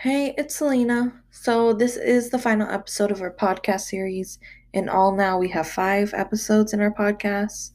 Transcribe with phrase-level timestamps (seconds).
[0.00, 1.10] Hey, it's Selena.
[1.30, 4.38] So, this is the final episode of our podcast series.
[4.74, 7.70] In all, now we have five episodes in our podcast.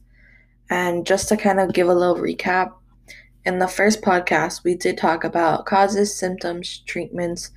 [0.70, 2.73] And just to kind of give a little recap,
[3.44, 7.49] in the first podcast, we did talk about causes, symptoms, treatments,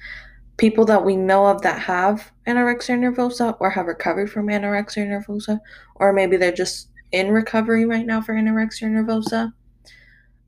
[0.57, 5.61] people that we know of that have anorexia nervosa or have recovered from anorexia nervosa,
[5.97, 9.53] or maybe they're just in recovery right now for anorexia nervosa.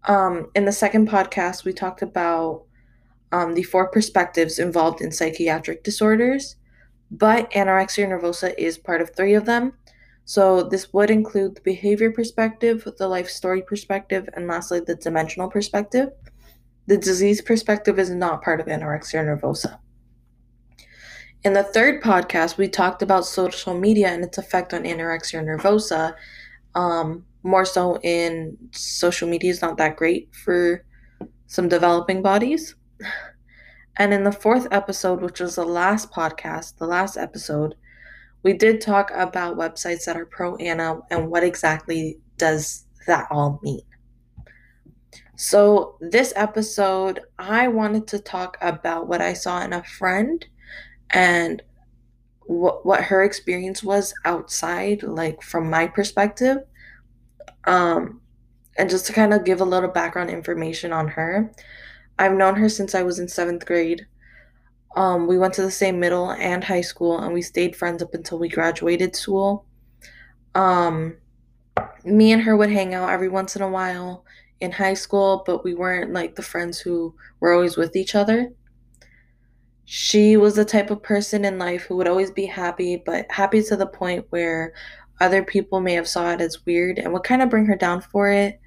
[0.05, 2.66] Um, in the second podcast, we talked about
[3.33, 6.57] um, the four perspectives involved in psychiatric disorders,
[7.11, 9.73] but anorexia nervosa is part of three of them.
[10.25, 15.48] So, this would include the behavior perspective, the life story perspective, and lastly, the dimensional
[15.48, 16.11] perspective.
[16.87, 19.79] The disease perspective is not part of anorexia nervosa.
[21.45, 26.15] In the third podcast, we talked about social media and its effect on anorexia nervosa.
[26.75, 30.84] Um, more so in social media is not that great for
[31.47, 32.75] some developing bodies.
[33.98, 37.75] And in the fourth episode, which was the last podcast, the last episode,
[38.42, 43.58] we did talk about websites that are pro Ana and what exactly does that all
[43.62, 43.83] mean.
[45.36, 50.44] So, this episode, I wanted to talk about what I saw in a friend
[51.10, 51.62] and
[52.47, 56.58] what, what her experience was outside, like from my perspective.
[57.64, 58.20] Um,
[58.78, 61.53] and just to kind of give a little background information on her.
[62.19, 64.06] I've known her since I was in seventh grade.
[64.97, 68.14] Um, we went to the same middle and high school, and we stayed friends up
[68.14, 69.67] until we graduated school.
[70.55, 71.19] Um,
[72.05, 74.25] me and her would hang out every once in a while
[74.61, 78.50] in high school, but we weren't like the friends who were always with each other.
[79.84, 83.62] She was the type of person in life who would always be happy, but happy
[83.64, 84.72] to the point where
[85.20, 88.00] other people may have saw it as weird and would kind of bring her down
[88.00, 88.59] for it.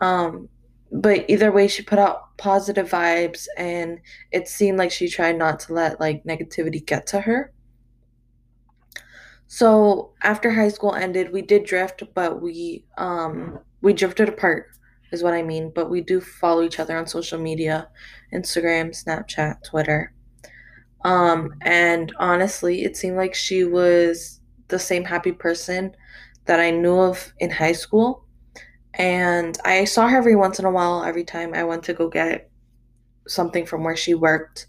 [0.00, 0.48] Um,
[0.92, 4.00] but either way she put out positive vibes and
[4.32, 7.52] it seemed like she tried not to let like negativity get to her.
[9.46, 14.66] So after high school ended we did drift but we um we drifted apart
[15.12, 15.70] is what i mean.
[15.74, 17.88] But we do follow each other on social media
[18.32, 20.12] instagram snapchat twitter.
[21.04, 25.94] Um and honestly it seemed like she was the same happy person
[26.46, 28.24] that i knew of in high school
[28.94, 32.08] and I saw her every once in a while, every time I went to go
[32.08, 32.50] get
[33.26, 34.66] something from where she worked.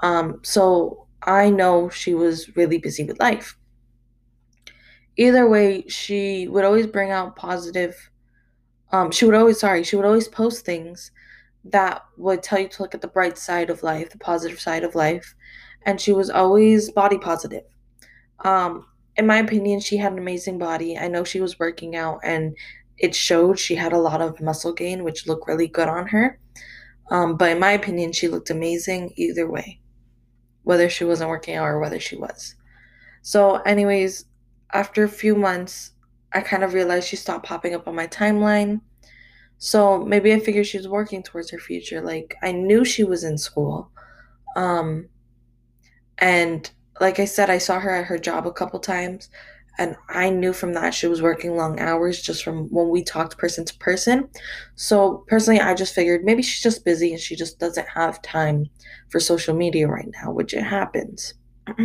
[0.00, 3.56] Um, so I know she was really busy with life.
[5.16, 8.10] Either way, she would always bring out positive.
[8.92, 11.10] Um, she would always, sorry, she would always post things
[11.64, 14.84] that would tell you to look at the bright side of life, the positive side
[14.84, 15.34] of life.
[15.82, 17.64] And she was always body positive.
[18.44, 18.86] Um,
[19.16, 20.96] in my opinion, she had an amazing body.
[20.96, 22.56] I know she was working out and
[22.98, 26.38] it showed she had a lot of muscle gain, which looked really good on her.
[27.10, 29.80] Um, but in my opinion, she looked amazing either way,
[30.62, 32.54] whether she wasn't working out or whether she was.
[33.22, 34.26] So, anyways,
[34.72, 35.92] after a few months,
[36.32, 38.80] I kind of realized she stopped popping up on my timeline.
[39.58, 42.00] So maybe I figured she was working towards her future.
[42.00, 43.90] Like I knew she was in school.
[44.56, 45.08] Um,
[46.18, 46.70] and
[47.00, 49.30] like I said, I saw her at her job a couple times.
[49.78, 53.38] And I knew from that she was working long hours just from when we talked
[53.38, 54.28] person to person.
[54.74, 58.66] So, personally, I just figured maybe she's just busy and she just doesn't have time
[59.08, 61.34] for social media right now, which it happens.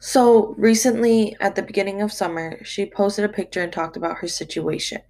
[0.00, 4.28] so, recently at the beginning of summer, she posted a picture and talked about her
[4.28, 5.00] situation.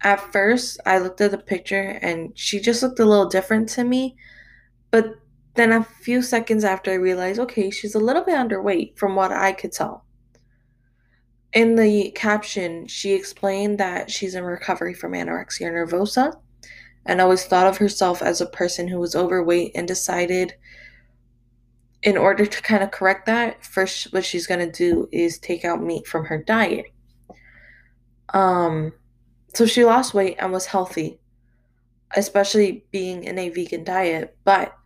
[0.00, 3.84] At first, I looked at the picture and she just looked a little different to
[3.84, 4.16] me,
[4.90, 5.16] but
[5.58, 9.32] then a few seconds after I realized, okay, she's a little bit underweight from what
[9.32, 10.04] I could tell.
[11.52, 16.34] In the caption, she explained that she's in recovery from anorexia nervosa
[17.06, 20.54] and always thought of herself as a person who was overweight and decided
[22.02, 25.64] in order to kind of correct that, first what she's going to do is take
[25.64, 26.86] out meat from her diet.
[28.34, 28.92] Um
[29.54, 31.18] so she lost weight and was healthy,
[32.14, 34.77] especially being in a vegan diet, but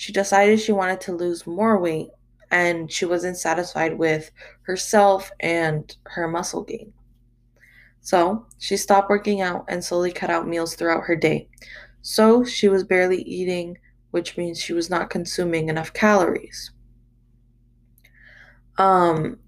[0.00, 2.08] she decided she wanted to lose more weight
[2.50, 4.30] and she wasn't satisfied with
[4.62, 6.90] herself and her muscle gain.
[8.00, 11.50] So she stopped working out and slowly cut out meals throughout her day.
[12.00, 13.76] So she was barely eating,
[14.10, 16.70] which means she was not consuming enough calories.
[18.78, 19.38] Um,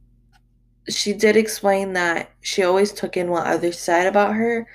[0.86, 4.66] she did explain that she always took in what others said about her,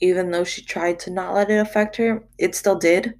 [0.00, 2.24] even though she tried to not let it affect her.
[2.38, 3.18] It still did.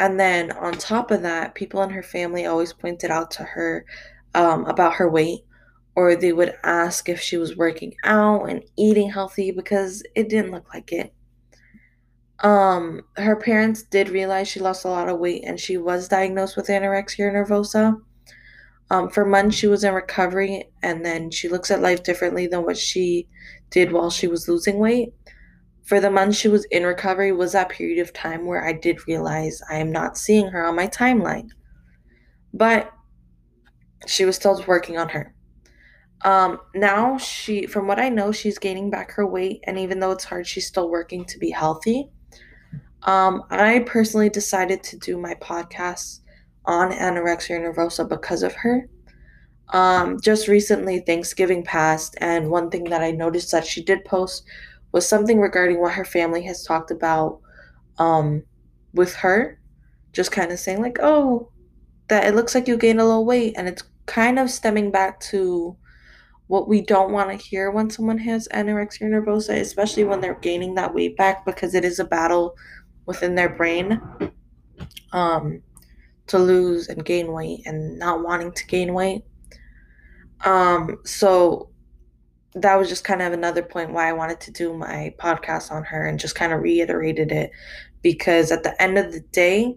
[0.00, 3.84] And then on top of that, people in her family always pointed out to her
[4.34, 5.40] um, about her weight,
[5.94, 10.52] or they would ask if she was working out and eating healthy because it didn't
[10.52, 11.12] look like it.
[12.38, 16.56] Um, her parents did realize she lost a lot of weight and she was diagnosed
[16.56, 18.00] with anorexia nervosa.
[18.90, 22.64] Um, for months, she was in recovery, and then she looks at life differently than
[22.64, 23.28] what she
[23.68, 25.12] did while she was losing weight.
[25.84, 29.06] For the month she was in recovery was that period of time where I did
[29.08, 31.50] realize I am not seeing her on my timeline.
[32.52, 32.92] But
[34.06, 35.34] she was still working on her.
[36.22, 40.10] Um, now she, from what I know, she's gaining back her weight, and even though
[40.10, 42.08] it's hard, she's still working to be healthy.
[43.04, 46.20] Um, I personally decided to do my podcast
[46.66, 48.88] on anorexia nervosa because of her.
[49.70, 54.44] Um, just recently, Thanksgiving passed, and one thing that I noticed that she did post
[54.92, 57.40] was something regarding what her family has talked about
[57.98, 58.42] um,
[58.92, 59.58] with her.
[60.12, 61.50] Just kind of saying, like, oh,
[62.08, 65.20] that it looks like you gained a little weight, and it's kind of stemming back
[65.20, 65.76] to
[66.48, 70.74] what we don't want to hear when someone has anorexia nervosa, especially when they're gaining
[70.74, 72.56] that weight back, because it is a battle
[73.06, 74.00] within their brain
[75.12, 75.62] um,
[76.26, 79.22] to lose and gain weight and not wanting to gain weight.
[80.44, 81.70] Um, so
[82.54, 85.84] that was just kind of another point why I wanted to do my podcast on
[85.84, 87.52] her and just kind of reiterated it
[88.02, 89.76] because at the end of the day,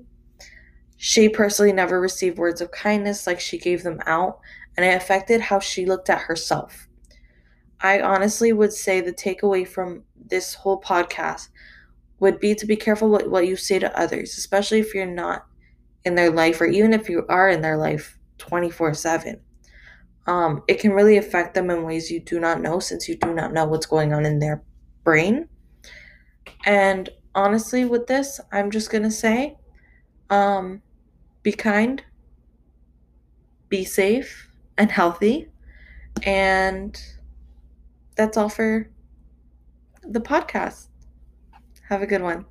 [0.98, 4.40] she personally never received words of kindness like she gave them out,
[4.78, 6.88] and it affected how she looked at herself.
[7.82, 11.50] I honestly would say the takeaway from this whole podcast
[12.20, 15.46] would be to be careful what, what you say to others, especially if you're not
[16.06, 19.42] in their life or even if you are in their life 24 7.
[20.26, 23.34] Um, it can really affect them in ways you do not know since you do
[23.34, 24.64] not know what's going on in their
[25.04, 25.50] brain.
[26.66, 29.58] And honestly, with this, I'm just going to say
[30.30, 30.82] um,
[31.42, 32.02] be kind,
[33.70, 34.48] be safe
[34.78, 35.50] and healthy.
[36.24, 37.00] And
[38.16, 38.90] that's all for
[40.04, 40.88] the podcast.
[41.90, 42.46] Have a good one.